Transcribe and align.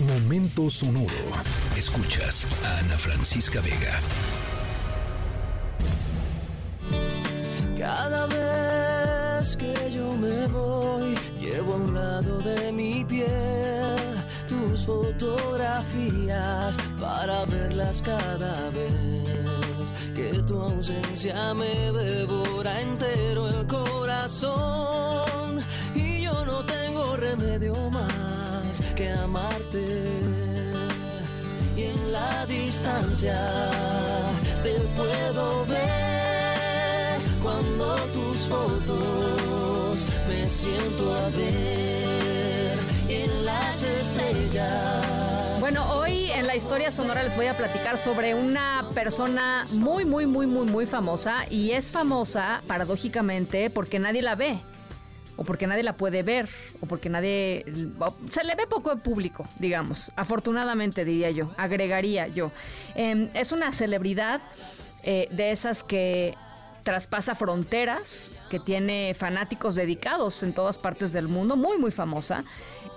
Momento 0.00 0.68
sonoro. 0.68 1.08
Escuchas 1.74 2.46
a 2.62 2.80
Ana 2.80 2.98
Francisca 2.98 3.62
Vega. 3.62 3.98
Cada 7.78 8.26
vez 8.26 9.56
que 9.56 9.90
yo 9.90 10.12
me 10.12 10.46
voy, 10.48 11.16
llevo 11.40 11.72
a 11.72 11.76
un 11.76 11.94
lado 11.94 12.40
de 12.40 12.72
mi 12.72 13.06
piel 13.06 13.96
tus 14.46 14.84
fotografías 14.84 16.76
para 17.00 17.46
verlas 17.46 18.02
cada 18.02 18.70
vez 18.70 18.92
que 20.14 20.42
tu 20.42 20.60
ausencia 20.60 21.54
me 21.54 21.90
devora 21.92 22.82
entero 22.82 23.48
el 23.48 23.66
corazón 23.66 24.95
que 28.96 29.10
amarte. 29.10 29.84
Y 31.76 31.82
en 31.82 32.12
la 32.12 32.46
distancia 32.46 33.38
te 34.62 34.72
puedo 34.96 35.66
ver. 35.66 37.20
Cuando 37.42 37.96
tus 38.14 38.36
fotos 38.48 40.04
me 40.28 40.48
siento 40.48 41.14
a 41.14 41.28
ver. 41.28 42.78
En 43.08 43.44
las 43.44 43.82
estrellas. 43.82 45.60
Bueno, 45.60 45.84
hoy 45.98 46.30
en 46.30 46.46
la 46.46 46.56
historia 46.56 46.90
sonora 46.90 47.22
les 47.22 47.36
voy 47.36 47.46
a 47.46 47.56
platicar 47.56 47.98
sobre 47.98 48.34
una 48.34 48.82
persona 48.94 49.66
muy, 49.72 50.06
muy, 50.06 50.26
muy, 50.26 50.46
muy, 50.46 50.66
muy 50.66 50.86
famosa. 50.86 51.44
Y 51.50 51.72
es 51.72 51.86
famosa 51.86 52.62
paradójicamente 52.66 53.68
porque 53.68 53.98
nadie 53.98 54.22
la 54.22 54.36
ve 54.36 54.58
o 55.36 55.44
porque 55.44 55.66
nadie 55.66 55.82
la 55.82 55.92
puede 55.92 56.22
ver, 56.22 56.48
o 56.80 56.86
porque 56.86 57.08
nadie... 57.08 57.64
Se 58.30 58.42
le 58.44 58.54
ve 58.54 58.66
poco 58.66 58.92
en 58.92 59.00
público, 59.00 59.48
digamos, 59.58 60.12
afortunadamente 60.16 61.04
diría 61.04 61.30
yo, 61.30 61.52
agregaría 61.56 62.26
yo. 62.28 62.50
Em, 62.94 63.28
es 63.34 63.52
una 63.52 63.72
celebridad 63.72 64.40
eh, 65.02 65.28
de 65.30 65.52
esas 65.52 65.82
que 65.84 66.34
traspasa 66.82 67.34
fronteras, 67.34 68.32
que 68.48 68.60
tiene 68.60 69.14
fanáticos 69.14 69.74
dedicados 69.74 70.42
en 70.42 70.52
todas 70.52 70.78
partes 70.78 71.12
del 71.12 71.28
mundo, 71.28 71.56
muy, 71.56 71.78
muy 71.78 71.90
famosa. 71.90 72.44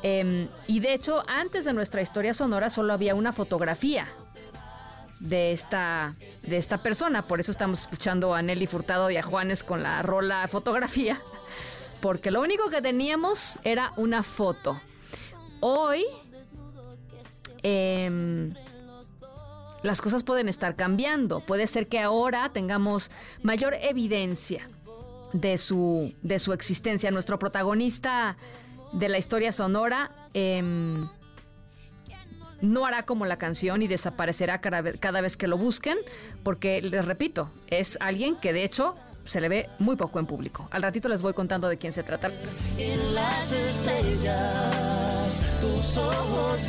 Em, 0.03 0.47
y 0.67 0.80
de 0.80 0.94
hecho, 0.94 1.23
antes 1.27 1.66
de 1.66 1.73
nuestra 1.73 2.02
historia 2.02 2.33
sonora 2.33 2.69
solo 2.69 2.94
había 2.94 3.16
una 3.16 3.33
fotografía 3.33 4.08
de 5.19 5.52
esta, 5.52 6.14
de 6.44 6.58
esta 6.58 6.77
persona. 6.83 7.23
Por 7.23 7.39
eso 7.39 7.52
estamos 7.52 7.81
escuchando 7.81 8.33
a 8.33 8.42
Nelly 8.42 8.67
Furtado 8.67 9.09
y 9.09 9.17
a 9.17 9.23
Juanes 9.23 9.64
con 9.64 9.83
la 9.83 10.02
rola 10.02 10.47
fotografía 10.47 11.19
porque 12.02 12.31
lo 12.31 12.42
único 12.42 12.69
que 12.69 12.81
teníamos 12.81 13.59
era 13.64 13.92
una 13.97 14.23
foto. 14.23 14.80
Hoy 15.59 16.05
em, 17.64 18.53
las 19.83 20.02
cosas 20.02 20.23
pueden 20.23 20.50
estar 20.50 20.75
cambiando. 20.75 21.42
Puede 21.42 21.67
ser 21.67 21.88
que 21.88 22.00
ahora 22.00 22.50
tengamos 22.50 23.11
mayor 23.44 23.75
evidencia 23.81 24.70
de 25.33 25.58
su, 25.58 26.14
de 26.22 26.39
su 26.39 26.53
existencia. 26.53 27.11
Nuestro 27.11 27.39
protagonista 27.39 28.38
de 28.94 29.09
la 29.09 29.17
historia 29.17 29.52
sonora 29.52 30.11
em, 30.33 31.08
no 32.61 32.86
hará 32.86 33.03
como 33.03 33.25
la 33.25 33.38
canción 33.38 33.81
y 33.81 33.88
desaparecerá 33.88 34.59
cada 34.61 35.22
vez 35.22 35.38
que 35.38 35.47
lo 35.47 35.58
busquen, 35.58 35.97
porque 36.44 36.81
les 36.81 37.05
repito, 37.05 37.50
es 37.67 37.97
alguien 38.02 38.36
que 38.36 38.53
de 38.53 38.64
hecho 38.64 38.95
se 39.30 39.39
le 39.39 39.47
ve 39.47 39.69
muy 39.80 39.95
poco 39.95 40.19
en 40.19 40.25
público. 40.25 40.67
Al 40.72 40.81
ratito 40.81 41.08
les 41.08 41.22
voy 41.22 41.33
contando 41.33 41.69
de 41.69 41.77
quién 41.77 41.94
se 41.94 42.03
trata. 42.03 42.30
En 42.77 43.16
las 43.16 43.52
estrellas, 43.52 45.38
tus 45.61 45.97
ojos 45.97 46.67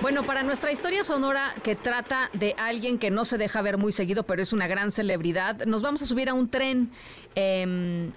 Bueno, 0.00 0.24
para 0.24 0.42
nuestra 0.42 0.72
historia 0.72 1.04
sonora 1.04 1.54
que 1.62 1.76
trata 1.76 2.28
de 2.32 2.56
alguien 2.58 2.98
que 2.98 3.12
no 3.12 3.24
se 3.24 3.38
deja 3.38 3.62
ver 3.62 3.78
muy 3.78 3.92
seguido, 3.92 4.24
pero 4.24 4.42
es 4.42 4.52
una 4.52 4.66
gran 4.66 4.90
celebridad, 4.90 5.64
nos 5.64 5.80
vamos 5.80 6.02
a 6.02 6.06
subir 6.06 6.28
a 6.28 6.34
un 6.34 6.50
tren. 6.50 6.90
Eh, 7.36 8.10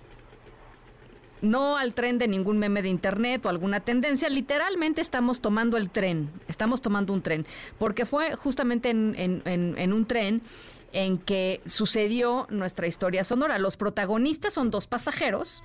no 1.42 1.78
al 1.78 1.94
tren 1.94 2.18
de 2.18 2.28
ningún 2.28 2.58
meme 2.58 2.82
de 2.82 2.90
internet 2.90 3.46
o 3.46 3.50
alguna 3.50 3.80
tendencia, 3.80 4.30
literalmente 4.30 5.02
estamos 5.02 5.42
tomando 5.42 5.78
el 5.78 5.90
tren, 5.90 6.30
estamos 6.48 6.82
tomando 6.82 7.14
un 7.14 7.22
tren, 7.22 7.46
porque 7.78 8.06
fue 8.06 8.36
justamente 8.36 8.90
en, 8.90 9.94
un 9.94 10.06
tren 10.06 10.42
en 10.92 11.18
que 11.18 11.62
sucedió 11.66 12.48
nuestra 12.50 12.88
historia 12.88 13.24
sonora. 13.24 13.60
Los 13.60 13.78
protagonistas 13.78 14.54
son 14.54 14.72
dos 14.72 14.88
pasajeros 14.88 15.64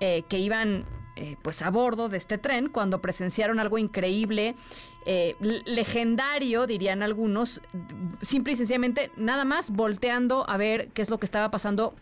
eh, 0.00 0.22
que 0.28 0.38
iban 0.38 0.84
eh, 1.16 1.36
pues 1.42 1.62
a 1.62 1.70
bordo 1.70 2.08
de 2.08 2.16
este 2.16 2.38
tren 2.38 2.68
cuando 2.68 3.00
presenciaron 3.00 3.60
algo 3.60 3.78
increíble, 3.78 4.54
eh, 5.06 5.36
legendario, 5.40 6.66
dirían 6.66 7.02
algunos, 7.02 7.60
simple 8.20 8.54
y 8.54 8.56
sencillamente 8.56 9.10
nada 9.16 9.44
más 9.44 9.70
volteando 9.70 10.48
a 10.48 10.56
ver 10.56 10.88
qué 10.88 11.02
es 11.02 11.10
lo 11.10 11.18
que 11.18 11.26
estaba 11.26 11.50
pasando 11.50 11.94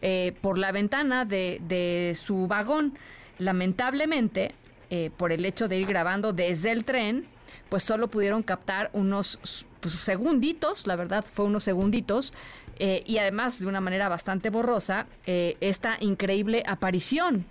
eh, 0.00 0.34
por 0.40 0.58
la 0.58 0.72
ventana 0.72 1.24
de, 1.24 2.16
su 2.20 2.46
vagón. 2.46 2.98
Lamentablemente, 3.38 4.54
eh, 4.90 5.10
por 5.16 5.32
el 5.32 5.44
hecho 5.44 5.68
de 5.68 5.78
ir 5.78 5.86
grabando 5.86 6.32
desde 6.32 6.70
el 6.70 6.84
tren, 6.84 7.26
pues 7.68 7.82
solo 7.82 8.08
pudieron 8.08 8.42
captar 8.42 8.90
unos 8.92 9.66
pues, 9.80 9.94
segunditos, 9.94 10.86
la 10.86 10.96
verdad 10.96 11.24
fue 11.24 11.46
unos 11.46 11.64
segunditos, 11.64 12.32
eh, 12.78 13.02
y 13.06 13.18
además 13.18 13.58
de 13.58 13.66
una 13.66 13.80
manera 13.80 14.08
bastante 14.08 14.50
borrosa, 14.50 15.06
esta 15.26 15.96
increíble 16.00 16.62
aparición 16.66 17.44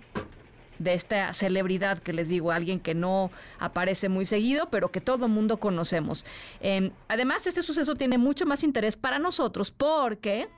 de 0.78 0.94
esta 0.94 1.32
celebridad 1.32 1.98
que 1.98 2.12
les 2.12 2.28
digo, 2.28 2.52
alguien 2.52 2.80
que 2.80 2.94
no 2.94 3.30
aparece 3.58 4.08
muy 4.08 4.26
seguido, 4.26 4.70
pero 4.70 4.90
que 4.90 5.00
todo 5.00 5.28
mundo 5.28 5.58
conocemos. 5.58 6.24
Em, 6.60 6.90
además, 7.08 7.46
este 7.46 7.62
suceso 7.62 7.94
tiene 7.94 8.18
mucho 8.18 8.46
más 8.46 8.62
interés 8.62 8.96
para 8.96 9.18
nosotros 9.18 9.70
porque 9.70 10.48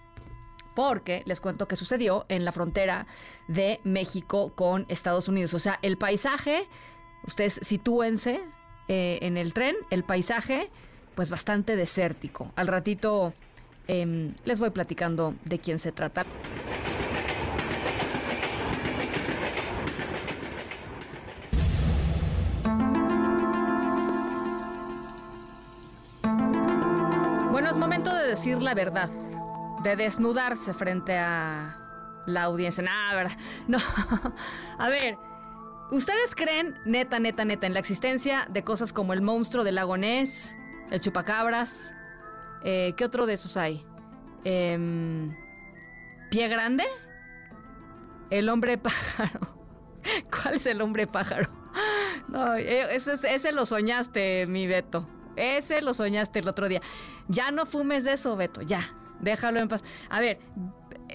porque 0.75 1.23
les 1.27 1.41
cuento 1.41 1.67
que 1.67 1.77
sucedió 1.77 2.25
en 2.29 2.45
la 2.45 2.53
frontera 2.53 3.07
de 3.49 3.81
México 3.85 4.53
con 4.55 4.87
Estados 4.89 5.29
Unidos. 5.29 5.53
O 5.53 5.59
sea, 5.59 5.79
el 5.83 5.99
paisaje, 5.99 6.69
ustedes 7.27 7.59
sitúense 7.63 8.41
eh, 8.89 9.19
en 9.23 9.37
el 9.37 9.53
tren, 9.53 9.77
el 9.91 10.05
paisaje, 10.05 10.71
pues 11.15 11.29
bastante 11.29 11.77
desértico. 11.77 12.53
Al 12.57 12.69
ratito 12.69 13.35
em, 13.89 14.35
les 14.45 14.61
voy 14.61 14.71
platicando 14.71 15.35
de 15.45 15.59
quién 15.59 15.79
se 15.79 15.93
trata. 15.93 16.25
Decir 28.31 28.63
la 28.63 28.75
verdad 28.75 29.11
de 29.83 29.97
desnudarse 29.97 30.73
frente 30.73 31.17
a 31.17 31.77
la 32.27 32.45
audiencia. 32.45 32.83
Nada, 32.83 33.15
¿verdad? 33.15 33.37
No. 33.67 33.79
a 34.79 34.89
ver, 34.89 35.17
¿ustedes 35.91 36.35
creen, 36.35 36.79
neta, 36.85 37.19
neta, 37.19 37.45
neta, 37.45 37.67
en 37.67 37.75
la 37.75 37.81
existencia 37.81 38.47
de 38.49 38.63
cosas 38.63 38.93
como 38.93 39.13
el 39.13 39.23
monstruo 39.23 39.65
del 39.65 39.75
lago 39.75 39.97
Ness, 39.97 40.57
el 40.91 41.01
chupacabras? 41.01 41.93
Eh, 42.63 42.95
¿Qué 42.97 43.05
otro 43.05 43.27
de 43.27 43.35
esos 43.35 43.57
hay? 43.57 43.85
Em, 44.45 45.37
¿Pie 46.31 46.49
grande? 46.49 46.85
El 48.31 48.49
hombre 48.49 48.79
pájaro. 48.79 49.41
¿Cuál 50.31 50.55
es 50.55 50.67
el 50.67 50.81
hombre 50.81 51.07
pájaro? 51.07 51.51
No, 52.29 52.55
eh, 52.55 52.95
ese, 52.95 53.15
ese 53.35 53.51
lo 53.51 53.67
soñaste, 53.67 54.47
mi 54.47 54.69
Beto. 54.69 55.09
Ese 55.41 55.81
lo 55.83 55.95
soñaste 55.95 56.41
el 56.41 56.49
otro 56.49 56.69
día. 56.69 56.83
Ya 57.29 57.51
no 57.51 57.67
fumes 57.67 58.05
de 58.05 58.13
eso, 58.13 58.37
Beto, 58.37 58.63
ya. 58.63 58.95
Déjalo 59.21 59.61
en 59.61 59.69
paz. 59.69 59.85
A 60.09 60.21
ver, 60.21 60.39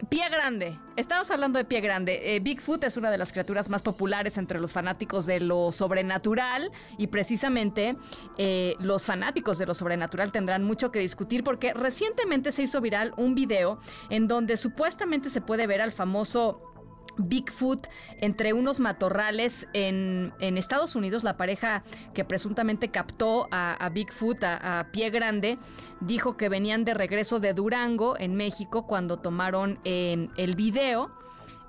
Pie 0.10 0.30
Grande. 0.30 0.77
Estamos 0.95 1.31
hablando 1.31 1.57
de 1.57 1.66
Pie 1.66 1.81
Grande. 1.81 2.36
Eh, 2.36 2.39
Bigfoot 2.39 2.83
es 2.83 2.98
una 2.98 3.10
de 3.10 3.18
las 3.18 3.31
criaturas 3.31 3.69
más 3.69 3.81
populares 3.81 4.38
entre 4.38 4.60
los 4.60 4.72
fanáticos 4.72 5.25
de 5.25 5.39
lo 5.39 5.72
sobrenatural 5.72 6.72
y 6.98 7.07
precisamente 7.07 7.95
eh, 8.38 8.75
los 8.80 9.06
fanáticos 9.06 9.57
de 9.57 9.66
lo 9.66 9.74
sobrenatural 9.74 10.31
tendrán 10.31 10.63
mucho 10.63 10.92
que 10.92 11.00
discutir 11.00 11.44
porque 11.44 11.74
recientemente 11.74 12.51
se 12.51 12.63
hizo 12.63 12.81
viral 12.81 13.13
un 13.18 13.36
video 13.36 13.80
en 14.10 14.28
donde 14.28 14.57
supuestamente 14.57 15.30
se 15.30 15.42
puede 15.42 15.66
ver 15.66 15.81
al 15.81 15.92
famoso 15.92 16.75
Bigfoot 17.17 17.88
entre 18.21 18.53
unos 18.53 18.79
matorrales 18.79 19.67
en, 19.73 20.33
Estados 20.39 20.95
Unidos. 20.95 21.23
La 21.23 21.38
pareja 21.38 21.83
que 22.13 22.25
presuntamente 22.25 22.89
captó 22.89 23.47
a, 23.51 23.89
Bigfoot 23.89 24.44
a, 24.44 24.88
pie 24.91 25.09
grande 25.09 25.57
dijo 26.01 26.38
que 26.38 26.50
venían 26.50 26.85
de 26.85 26.94
regreso 26.94 27.39
de 27.39 27.53
Durango, 27.53 28.17
en 28.17 28.35
México, 28.35 28.85
cuando 28.88 29.17
tomaron 29.17 29.79
em, 29.83 30.29
el 30.38 30.56
video. 30.56 31.12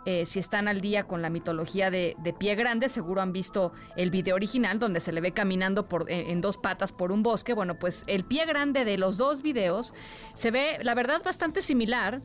eh, 0.04 0.24
si 0.24 0.38
están 0.38 0.68
al 0.68 0.80
día 0.80 1.04
con 1.04 1.20
la 1.20 1.30
mitología 1.30 1.90
de, 1.90 2.16
Pie 2.38 2.54
Grande, 2.54 2.88
seguro 2.88 3.20
han 3.22 3.32
visto 3.32 3.72
el 3.96 4.10
video 4.10 4.36
original 4.36 4.78
donde 4.78 5.00
se 5.00 5.10
le 5.10 5.20
ve 5.20 5.32
caminando 5.32 5.88
por, 5.88 6.08
en, 6.08 6.40
dos 6.40 6.58
patas 6.58 6.92
por 6.92 7.10
un 7.10 7.24
bosque. 7.24 7.54
Bueno, 7.54 7.74
pues 7.78 8.04
el 8.06 8.24
Pie 8.24 8.46
Grande 8.46 8.84
de 8.84 8.98
los 8.98 9.16
dos 9.16 9.42
videos 9.42 9.94
se 10.34 10.52
ve, 10.52 10.78
la 10.82 10.94
verdad, 10.94 11.22
bastante 11.24 11.60
similar. 11.60 12.22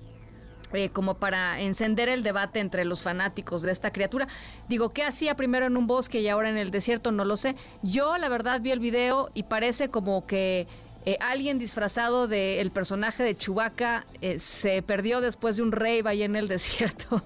Eh, 0.73 0.89
como 0.89 1.15
para 1.15 1.59
encender 1.59 2.09
el 2.09 2.23
debate 2.23 2.59
entre 2.59 2.85
los 2.85 3.01
fanáticos 3.01 3.61
de 3.61 3.71
esta 3.71 3.91
criatura. 3.91 4.27
Digo, 4.69 4.89
¿qué 4.89 5.03
hacía 5.03 5.35
primero 5.35 5.65
en 5.65 5.77
un 5.77 5.87
bosque 5.87 6.21
y 6.21 6.29
ahora 6.29 6.49
en 6.49 6.57
el 6.57 6.71
desierto? 6.71 7.11
No 7.11 7.25
lo 7.25 7.37
sé. 7.37 7.55
Yo, 7.81 8.17
la 8.17 8.29
verdad, 8.29 8.61
vi 8.61 8.71
el 8.71 8.79
video 8.79 9.29
y 9.33 9.43
parece 9.43 9.89
como 9.89 10.25
que 10.25 10.67
eh, 11.03 11.17
alguien 11.19 11.57
disfrazado 11.57 12.27
del 12.27 12.69
personaje 12.69 13.23
de 13.23 13.35
Chewbacca 13.35 14.05
eh, 14.21 14.37
se 14.37 14.83
perdió 14.83 15.19
después 15.19 15.55
de 15.55 15.63
un 15.63 15.71
rave 15.71 16.03
ahí 16.05 16.21
en 16.21 16.35
el 16.35 16.47
desierto 16.47 17.23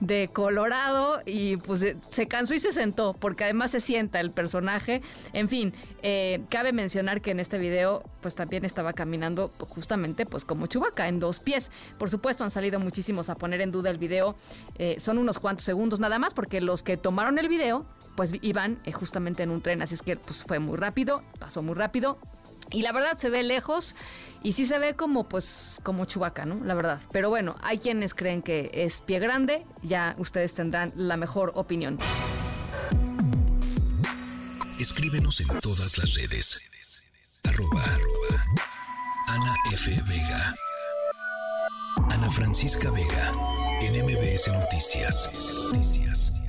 de 0.00 0.28
Colorado 0.32 1.20
y 1.26 1.58
pues 1.58 1.82
eh, 1.82 1.98
se 2.08 2.26
cansó 2.28 2.54
y 2.54 2.60
se 2.60 2.72
sentó 2.72 3.12
porque 3.12 3.44
además 3.44 3.72
se 3.72 3.80
sienta 3.80 4.20
el 4.20 4.30
personaje. 4.30 5.02
En 5.34 5.48
fin, 5.48 5.74
cabe 6.48 6.72
mencionar 6.72 7.20
que 7.20 7.32
en 7.32 7.40
este 7.40 7.58
video 7.58 8.02
pues 8.22 8.34
también 8.34 8.64
estaba 8.64 8.94
caminando 8.94 9.48
justamente 9.68 10.24
pues 10.24 10.46
como 10.46 10.66
Chewbacca 10.66 11.08
en 11.08 11.20
dos 11.20 11.40
pies. 11.40 11.70
Por 11.98 12.08
supuesto 12.08 12.44
han 12.44 12.50
salido 12.50 12.80
muchísimos 12.80 13.28
a 13.28 13.34
poner 13.34 13.60
en 13.60 13.70
duda 13.70 13.90
el 13.90 13.98
video. 13.98 14.36
son 14.98 15.18
unos 15.18 15.38
cuantos 15.38 15.64
segundos 15.64 16.00
nada 16.00 16.18
más 16.18 16.32
porque 16.32 16.60
los 16.60 16.82
que 16.82 16.96
tomaron 16.96 17.38
el 17.38 17.48
video 17.48 17.84
pues 18.16 18.32
iban 18.42 18.78
justamente 18.92 19.42
en 19.42 19.50
un 19.50 19.60
tren, 19.62 19.82
así 19.82 19.94
es 19.94 20.02
que 20.02 20.16
pues 20.16 20.42
fue 20.42 20.58
muy 20.58 20.76
rápido, 20.76 21.22
pasó 21.38 21.62
muy 21.62 21.74
rápido, 21.74 22.18
y 22.70 22.82
la 22.82 22.92
verdad 22.92 23.18
se 23.18 23.30
ve 23.30 23.42
lejos 23.42 23.94
y 24.42 24.52
sí 24.52 24.66
se 24.66 24.78
ve 24.78 24.94
como 24.94 25.28
pues 25.28 25.78
como 25.82 26.04
chubaca, 26.04 26.44
¿no? 26.44 26.64
La 26.64 26.74
verdad. 26.74 27.00
Pero 27.12 27.28
bueno, 27.28 27.56
hay 27.62 27.78
quienes 27.78 28.14
creen 28.14 28.42
que 28.42 28.70
es 28.72 29.00
pie 29.00 29.18
grande, 29.18 29.64
ya 29.82 30.14
ustedes 30.18 30.54
tendrán 30.54 30.92
la 30.96 31.16
mejor 31.16 31.52
opinión. 31.54 31.98
Escríbenos 34.78 35.40
en 35.40 35.60
todas 35.60 35.98
las 35.98 36.14
redes. 36.14 36.58
Arroba, 37.44 37.84
Ana 39.28 39.54
F. 39.72 39.90
Vega. 40.08 40.54
Ana 42.08 42.30
Francisca 42.30 42.90
Vega. 42.90 43.32
En 43.82 44.04
MBS 44.04 44.48
Noticias. 44.48 45.30
Noticias. 45.54 46.39